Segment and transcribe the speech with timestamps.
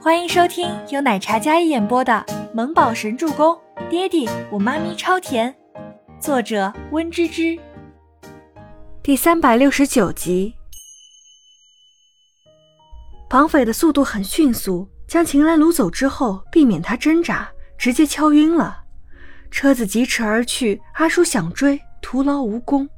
[0.00, 3.52] 欢迎收听由奶茶一演播的《萌宝神助攻》，
[3.88, 5.52] 爹地我妈咪超甜，
[6.20, 7.58] 作者温芝芝。
[9.02, 10.54] 第三百六十九集。
[13.28, 18.84] 绑匪的速度很迅速，将秦岚掳走之后，避免他挣扎，直接敲晕了。
[19.50, 22.88] 车子疾驰而去，阿叔想追，徒劳无功。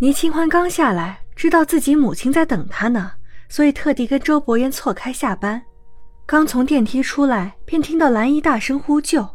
[0.00, 3.12] 倪清欢刚下来，知道自己母亲在等他呢，
[3.50, 5.62] 所以特地跟周伯言错开下班。
[6.26, 9.28] 刚从电梯出来，便听到兰姨大声呼救。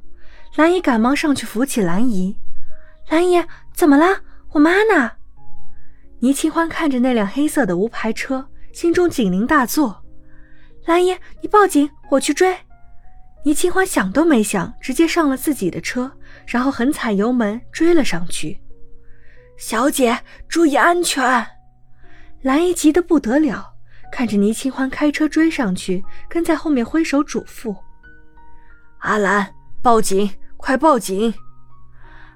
[0.56, 2.36] 兰姨赶忙上去扶起兰姨。
[3.10, 3.44] 兰姨，
[3.76, 4.22] 怎么了？
[4.54, 5.12] 我妈呢？
[6.20, 10.04] 倪清欢看着那辆黑色的无牌车，心中警铃大作。
[10.86, 12.58] 兰姨，你报警，我去追。
[13.44, 16.12] 倪清欢想都没想，直接上了自己的车，
[16.48, 18.60] 然后狠踩油门追了上去。
[19.58, 21.46] 小姐，注意安全！
[22.42, 23.76] 兰姨急得不得了，
[24.12, 27.76] 看着倪清欢开车追上去，跟在后面挥手嘱咐
[29.00, 31.34] ：“阿兰，报警，快报警！”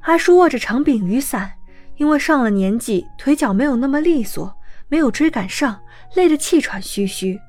[0.02, 1.52] 阿叔握着长柄雨伞，
[1.98, 4.54] 因为上了年纪，腿脚没有那么利索，
[4.88, 5.80] 没有追赶上，
[6.16, 7.40] 累得气喘吁吁。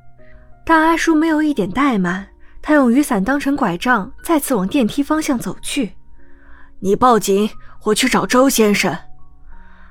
[0.64, 2.26] 但阿叔没有一点怠慢，
[2.62, 5.94] 他用雨伞当成拐杖，再次往电梯方向走去。
[6.80, 7.50] “你报警，
[7.84, 8.96] 我去找周先生。”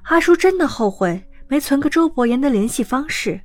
[0.04, 3.42] 阿叔真的后悔没存个周伯言的联系方式。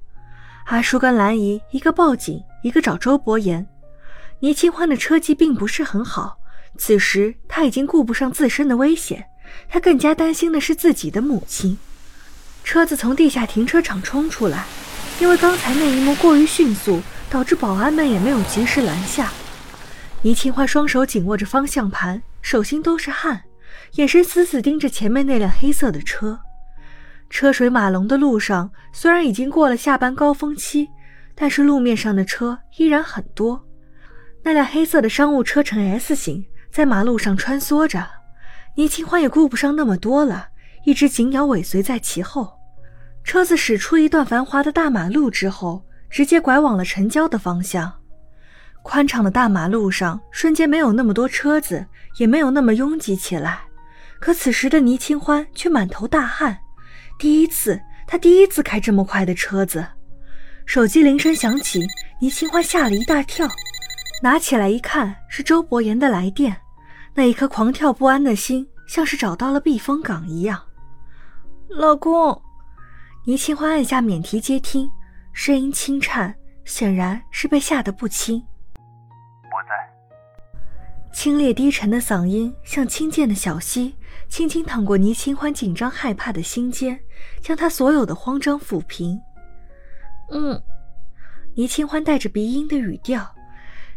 [0.69, 3.67] 阿叔跟兰姨一个报警，一个找周伯言。
[4.41, 6.37] 倪清欢的车技并不是很好，
[6.77, 9.25] 此时他已经顾不上自身的危险，
[9.71, 11.79] 他更加担心的是自己的母亲。
[12.65, 14.67] 车子从地下停车场冲出来，
[15.23, 19.33] 因为刚才那一幕过于迅速，导致保安们也没有及时拦下。
[20.21, 23.43] 倪清欢双手紧握着方向盘，手心都是汗，
[23.95, 26.39] 眼神死死盯着前面那辆黑色的车。
[27.31, 30.89] 车水马龙的路上，虽然已经过了下班高峰期，
[31.35, 33.63] 但是路面上的车依然很多。
[34.43, 38.07] 那辆黑色的商务车呈 S 型，在马路上穿梭着。
[38.77, 40.47] 倪清欢也顾不上那么多了，
[40.85, 42.57] 一只紧咬尾随在其后。
[43.25, 47.93] 车子驶出一段繁华的大马路之后，直接拐往了城郊的方向。
[48.83, 51.85] 宽敞的大马路上，瞬间没有那么多车子，
[52.17, 53.61] 也没有那么拥挤起来。
[54.19, 56.59] 可此时的倪清欢却满头大汗。
[57.19, 59.85] 第一次，他第一次开这么快的车子。
[60.65, 61.85] 手机铃声响起，
[62.21, 63.49] 倪清欢吓了一大跳，
[64.23, 66.57] 拿起来一看，是周伯言的来电。
[67.15, 70.63] 那一颗狂跳不安的心，像是找到了避风港一样。
[71.69, 72.41] 老公，
[73.27, 74.89] 倪清欢按下免提接听，
[75.33, 76.33] 声音轻颤，
[76.65, 78.41] 显然是被吓得不轻。
[81.13, 83.95] 清冽低沉的嗓音像清涧的小溪。
[84.29, 87.01] 轻轻淌过倪清欢紧张害怕的心间，
[87.41, 89.19] 将他所有的慌张抚平。
[90.31, 90.63] 嗯，
[91.55, 93.35] 倪清欢带着鼻音的语调，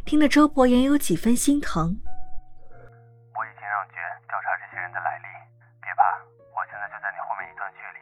[0.05, 1.83] 听得周伯言有几分心疼。
[1.83, 3.95] 我已经让局
[4.25, 5.27] 调查这些人的来历，
[5.81, 6.01] 别怕，
[6.55, 7.99] 我现在就在你后面一段距离，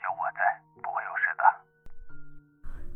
[0.00, 0.40] 有我在，
[0.82, 1.44] 不会有事的。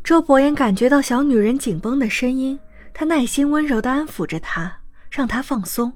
[0.03, 2.59] 周伯言感觉到小女人紧绷的声音，
[2.95, 4.81] 他耐心温柔地安抚着她，
[5.13, 5.93] 让她放松。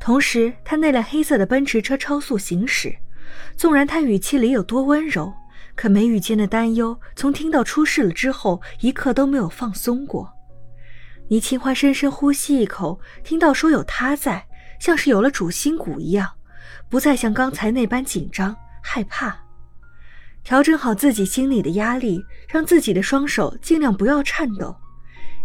[0.00, 2.96] 同时，他那辆黑色的奔驰车超速行驶，
[3.56, 5.32] 纵然他语气里有多温柔，
[5.74, 10.32] 可眉宇间的担忧从听到出事了之后一刻都没有放松过。
[11.28, 14.46] 倪清欢深深呼吸一口，听到说有他在，
[14.80, 16.30] 像是有了主心骨一样，
[16.88, 19.36] 不再像刚才那般紧张害怕。
[20.42, 24.74] 调整好自己心里的压力，让自己的双手尽量不要颤抖。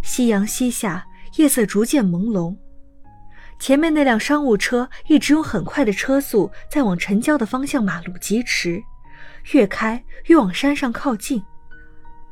[0.04, 1.06] 夕阳西下，
[1.38, 2.56] 夜色逐渐朦胧。
[3.64, 8.84] 前面那辆商务车一直用很快的车速在往城郊的方向马路疾驰，
[9.54, 11.42] 越开越往山上靠近。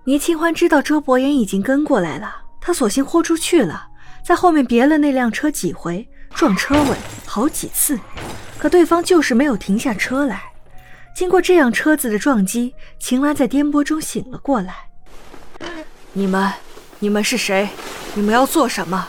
[0.04, 3.88] 倪清欢知道周伯言已经跟过来了，他索性豁出去了，
[4.26, 6.06] 在后面别了那辆车几回，
[6.36, 7.98] 撞车尾好几次，
[8.58, 10.44] 可对方就是没有停下车来。
[11.16, 14.76] 经过这样车子的撞击，秦岚在颠簸中醒了过来。
[16.12, 16.52] 你们，
[17.00, 17.70] 你们是谁？
[18.16, 19.08] 你们要做什么？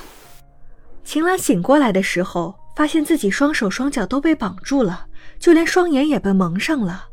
[1.05, 5.07] 秦岚醒过来的时候，发现自己双手双脚都被绑住了，
[5.39, 7.07] 就连双眼也被蒙上了。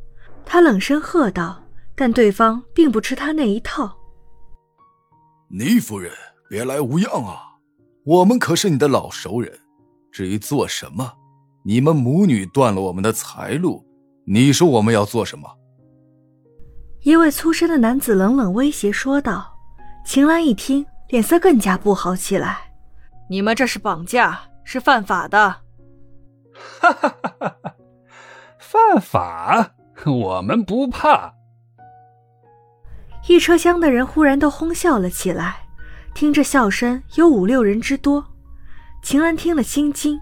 [0.45, 1.61] 他冷声喝道
[1.95, 3.97] ：“但对方并不吃他那一套。”
[5.51, 6.11] 倪夫人，
[6.49, 7.57] 别来无恙啊！
[8.05, 9.51] 我们可是你的老熟人。
[10.11, 11.13] 至于做什么，
[11.63, 13.85] 你们母女断了我们的财路，
[14.25, 15.47] 你说我们要做什么？
[17.01, 19.55] 一位粗身的男子冷冷威胁说道。
[20.05, 22.68] 秦岚一听，脸色更加不好起来。
[23.29, 25.37] 你们这是绑架，是犯法的。
[26.81, 27.75] 哈哈哈哈哈！
[28.57, 29.71] 犯法？
[30.05, 31.35] 我们不怕。
[33.27, 35.57] 一车厢的人忽然都哄笑了起来。
[36.15, 38.25] 听着笑声有五六人之多。
[39.03, 40.19] 秦岚听了心惊：“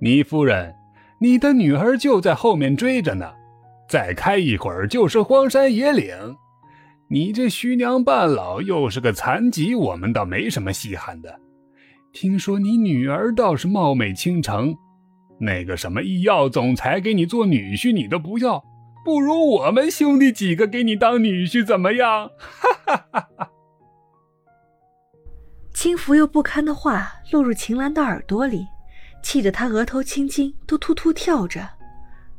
[0.00, 0.74] 倪夫人，
[1.20, 3.30] 你的女儿就在后面追着呢，
[3.86, 6.36] 再开一会儿就是荒山野岭。
[7.12, 11.40] 你这徐娘半老又是个残疾，我们倒没什么稀罕的。
[12.12, 14.72] 听说你女儿倒是貌美倾城，
[15.40, 18.62] 那个什么医药总裁给你做女婿，你都不要。”
[19.04, 22.30] 不如我们兄弟几个给你当女婿怎么样？
[22.38, 23.50] 哈哈哈哈！
[25.74, 28.66] 轻浮又不堪的话落入秦岚的耳朵里，
[29.20, 31.66] 气得她额头青筋都突突跳着。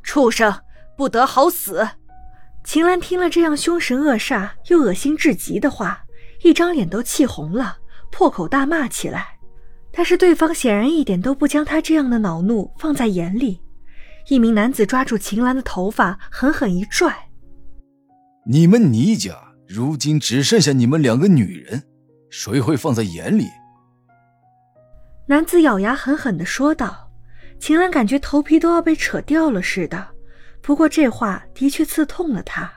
[0.02, 0.50] 畜生，
[0.96, 1.86] 不得好死！
[2.64, 6.04] 秦岚听了这样凶神恶煞又恶心至极的话，
[6.42, 7.78] 一张脸都气红了，
[8.10, 9.38] 破口大骂起来。
[9.90, 13.60] 但是对方显然一点都不将他这样的恼怒放在眼里。
[14.28, 17.28] 一名男子抓住秦岚的头发，狠狠一拽
[18.46, 19.36] ：“你们倪家
[19.68, 21.82] 如今只剩下你们两个女人，
[22.30, 23.48] 谁会放在眼里？”
[25.28, 27.10] 男子咬牙狠狠地说道。
[27.58, 30.08] 秦岚感觉头皮都要被扯掉了似的，
[30.62, 32.70] 不过这话的确刺痛了他。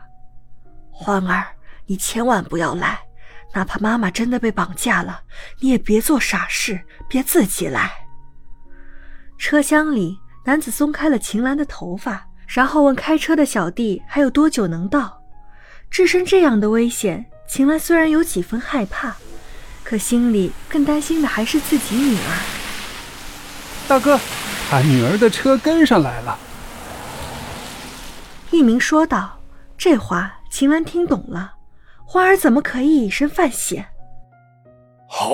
[0.91, 1.45] 欢儿，
[1.85, 2.99] 你千万不要来，
[3.53, 5.21] 哪怕妈妈真的被绑架了，
[5.59, 7.91] 你也别做傻事，别自己来。
[9.37, 10.17] 车厢里。
[10.47, 15.19] 男子松开了秦岚的头发，然后问开车的小弟还有多久能到。
[15.89, 19.15] 置身这样的危险，秦岚虽然有几分害怕，
[19.83, 22.39] 可心里更担心的还是自己女儿。
[23.87, 24.19] 大哥，
[24.69, 26.37] 他女儿的车跟上来了。
[28.55, 29.39] 一鸣说道。
[29.77, 31.53] 这话秦岚听懂了，
[32.05, 33.85] 花儿怎么可以以身犯险？
[35.09, 35.33] 好，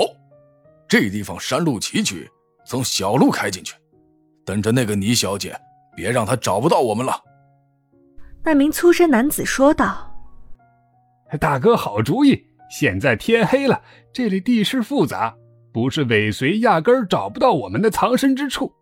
[0.87, 2.27] 这地方山路崎岖，
[2.65, 3.75] 从小路开进去。
[4.43, 5.55] 等着那个倪小姐，
[5.95, 7.21] 别让她找不到我们了。”
[8.43, 10.11] 那名粗身男子说道。
[11.39, 12.43] “大哥，好主意！
[12.71, 13.79] 现在天黑了，
[14.11, 15.35] 这里地势复杂，
[15.71, 18.73] 不是尾随，压根儿找不到我们的藏身之处。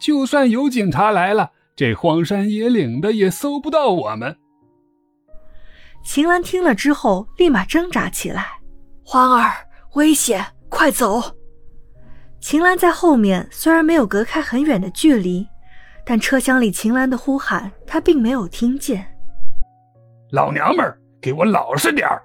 [0.00, 4.36] 就算有警察来了，这荒山野岭的也搜不到我们。”
[6.04, 8.48] 秦岚听了之后，立马挣扎起来
[9.02, 9.50] ：“欢儿，
[9.94, 11.22] 危险，快走！”
[12.38, 15.48] 秦岚在后面，虽然没有隔开很远的距离，
[16.04, 19.06] 但车厢里秦岚的呼喊，她并没有听见。
[20.32, 22.22] 老娘们儿，给我老实点儿！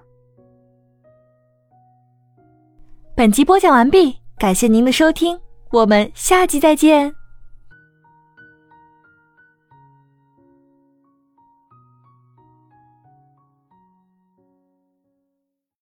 [3.14, 7.15] 本集播讲完毕，感谢您的收听，我们下集再见。